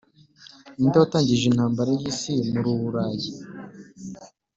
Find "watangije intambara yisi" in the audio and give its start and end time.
1.03-2.33